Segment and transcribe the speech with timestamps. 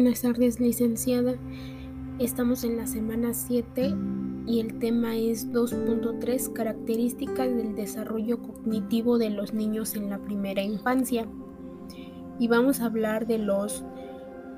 [0.00, 1.34] Buenas tardes, licenciada.
[2.20, 3.96] Estamos en la semana 7
[4.46, 10.62] y el tema es 2.3 características del desarrollo cognitivo de los niños en la primera
[10.62, 11.26] infancia.
[12.38, 13.82] Y vamos a hablar de los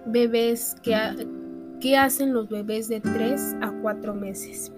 [0.05, 4.71] bebés que, hacen los bebés de 3 a 4 meses.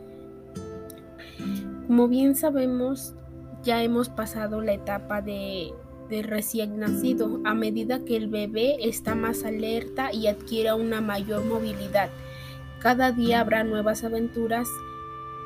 [1.89, 3.17] Como bien sabemos,
[3.65, 5.73] ya hemos pasado la etapa de
[6.21, 12.11] recién nacido a medida que el bebé está más alerta y adquiera una mayor movilidad.
[12.81, 14.69] Cada día habrá nuevas aventuras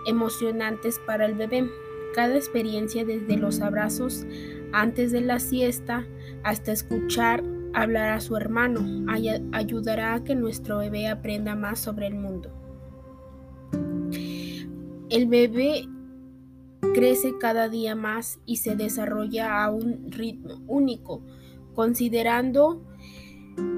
[0.06, 1.70] emocionantes para el bebé.
[2.14, 4.26] Cada experiencia desde los abrazos
[4.72, 6.06] antes de la siesta
[6.42, 7.44] hasta escuchar
[7.74, 9.06] hablar a su hermano
[9.52, 12.50] ayudará a que nuestro bebé aprenda más sobre el mundo.
[15.10, 15.86] El bebé
[16.94, 21.22] crece cada día más y se desarrolla a un ritmo único,
[21.74, 22.82] considerando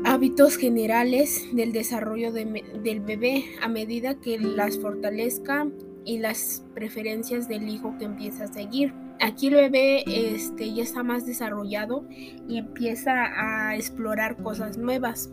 [0.04, 5.68] hábitos generales del desarrollo del bebé a medida que las fortalezca
[6.04, 8.94] y las preferencias del hijo que empieza a seguir.
[9.20, 12.06] Aquí el bebé este, ya está más desarrollado
[12.48, 15.30] y empieza a explorar cosas nuevas.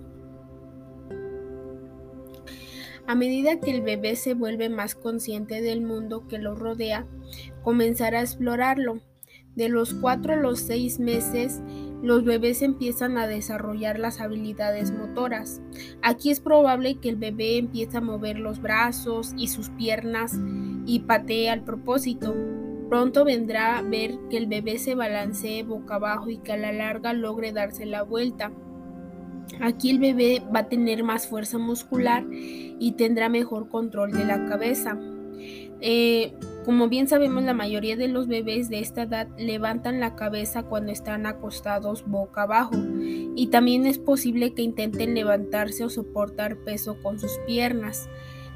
[3.07, 7.05] A medida que el bebé se vuelve más consciente del mundo que lo rodea,
[7.63, 8.99] comenzará a explorarlo.
[9.55, 11.61] De los 4 a los 6 meses,
[12.01, 15.61] los bebés empiezan a desarrollar las habilidades motoras.
[16.01, 20.33] Aquí es probable que el bebé empiece a mover los brazos y sus piernas
[20.85, 22.35] y patee al propósito.
[22.89, 26.71] Pronto vendrá a ver que el bebé se balancee boca abajo y que a la
[26.71, 28.51] larga logre darse la vuelta.
[29.61, 34.45] Aquí el bebé va a tener más fuerza muscular y tendrá mejor control de la
[34.45, 34.97] cabeza.
[35.81, 40.63] Eh, como bien sabemos, la mayoría de los bebés de esta edad levantan la cabeza
[40.63, 42.75] cuando están acostados boca abajo
[43.35, 48.09] y también es posible que intenten levantarse o soportar peso con sus piernas.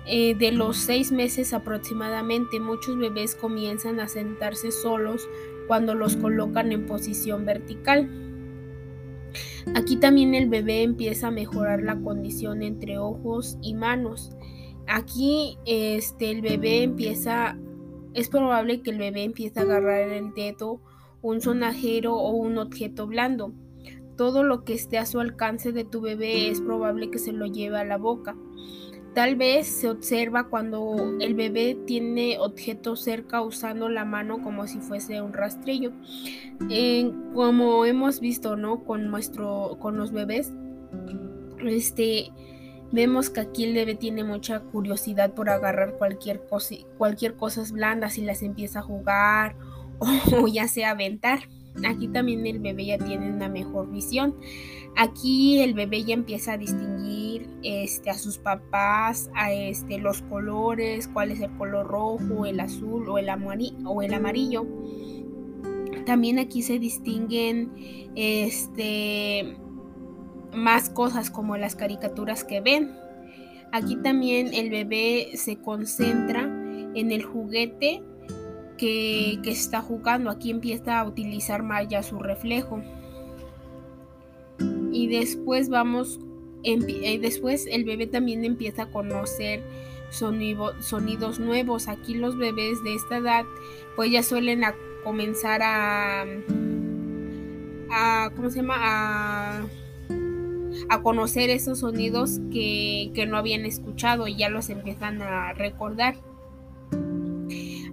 [0.08, 5.30] Eh, de los seis meses aproximadamente, muchos bebés comienzan a sentarse solos
[5.68, 8.10] cuando los colocan en posición vertical.
[9.76, 14.32] Aquí también el bebé empieza a mejorar la condición entre ojos y manos.
[14.88, 17.58] Aquí este, el bebé empieza,
[18.14, 20.82] es probable que el bebé empiece a agarrar el dedo,
[21.22, 23.54] un sonajero o un objeto blando.
[24.18, 27.46] Todo lo que esté a su alcance de tu bebé es probable que se lo
[27.46, 28.36] lleve a la boca.
[29.14, 34.80] Tal vez se observa cuando el bebé tiene objetos cerca usando la mano como si
[34.80, 35.92] fuese un rastrillo.
[37.34, 38.84] como hemos visto, ¿no?
[38.84, 40.54] Con nuestro, con los bebés,
[41.66, 42.32] este,
[42.92, 48.18] vemos que aquí el bebé tiene mucha curiosidad por agarrar cualquier cosa, cualquier cosas blandas
[48.18, 49.56] y las empieza a jugar
[50.42, 51.40] o ya sea aventar.
[51.86, 54.36] Aquí también el bebé ya tiene una mejor visión.
[54.98, 61.08] Aquí el bebé ya empieza a distinguir este, a sus papás, a este, los colores,
[61.08, 63.30] cuál es el color rojo, el azul o el,
[63.86, 64.66] o el amarillo.
[66.06, 67.72] También aquí se distinguen
[68.16, 69.58] este,
[70.54, 72.92] más cosas como las caricaturas que ven.
[73.72, 76.42] Aquí también el bebé se concentra
[76.96, 78.02] en el juguete
[78.80, 80.30] que, está jugando.
[80.30, 82.82] Aquí empieza a utilizar más ya su reflejo.
[84.92, 86.20] Y después vamos,
[86.64, 89.62] eh, después el bebé también empieza a conocer
[90.10, 91.88] sonidos nuevos.
[91.88, 93.46] Aquí los bebés de esta edad
[93.96, 94.64] pues ya suelen
[95.04, 96.26] comenzar a,
[97.92, 98.76] a, ¿cómo se llama?
[98.80, 99.66] A,
[100.90, 106.16] a conocer esos sonidos que, que no habían escuchado y ya los empiezan a recordar.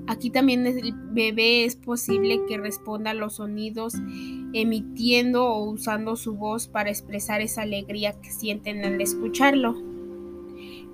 [0.08, 3.94] Aquí también el bebé es posible que responda a los sonidos
[4.52, 9.74] emitiendo o usando su voz para expresar esa alegría que sienten al escucharlo.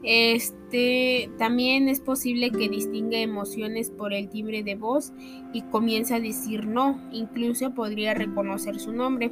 [0.03, 5.13] Este también es posible que distinga emociones por el timbre de voz
[5.53, 9.31] y comience a decir no, incluso podría reconocer su nombre.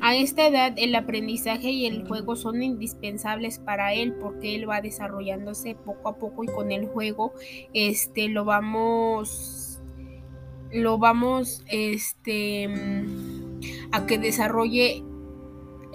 [0.00, 4.80] A esta edad el aprendizaje y el juego son indispensables para él porque él va
[4.80, 7.32] desarrollándose poco a poco y con el juego
[7.72, 9.80] este lo vamos
[10.72, 12.68] lo vamos este
[13.92, 15.02] a que desarrolle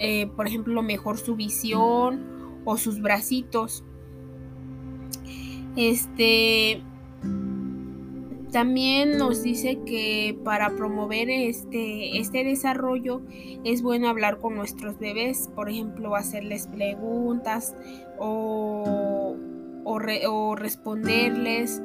[0.00, 3.84] eh, por ejemplo mejor su visión o sus bracitos.
[5.76, 6.82] Este
[8.50, 13.22] también nos dice que para promover este, este desarrollo
[13.64, 17.74] es bueno hablar con nuestros bebés, por ejemplo, hacerles preguntas
[18.18, 19.36] o,
[19.84, 21.82] o, responderles.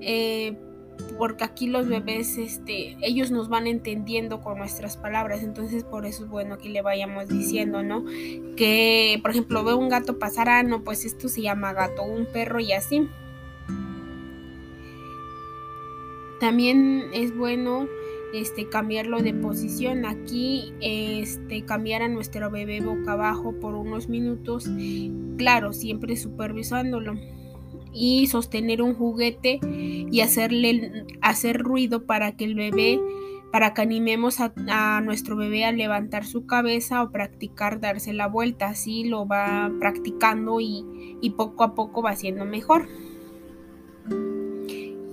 [0.00, 0.56] Eh,
[1.18, 6.24] porque aquí los bebés, este, ellos nos van entendiendo con nuestras palabras, entonces por eso
[6.24, 8.04] es bueno que le vayamos diciendo, ¿no?
[8.56, 12.26] Que, por ejemplo, ve un gato pasar, ah, no, pues esto se llama gato, un
[12.26, 13.08] perro y así.
[16.40, 17.86] También es bueno
[18.32, 20.04] este, cambiarlo de posición.
[20.04, 24.68] Aquí este, cambiar a nuestro bebé boca abajo por unos minutos.
[25.36, 27.14] Claro, siempre supervisándolo.
[27.92, 33.00] Y sostener un juguete y hacerle hacer ruido para que el bebé,
[33.50, 38.68] para que animemos a, nuestro bebé a levantar su cabeza o practicar darse la vuelta.
[38.68, 42.86] Así lo va practicando y, y poco a poco va siendo mejor.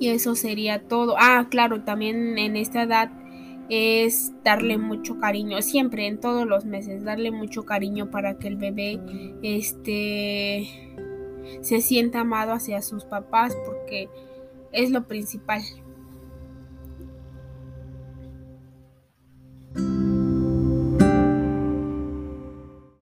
[0.04, 1.16] Y eso sería todo.
[1.18, 3.10] Ah, claro, también en esta edad
[3.70, 8.58] es darle mucho cariño, siempre en todos los meses, darle mucho cariño para que el
[8.58, 9.00] bebé
[9.44, 10.68] este
[11.62, 14.10] se sienta amado hacia sus papás porque
[14.74, 15.62] es lo principal.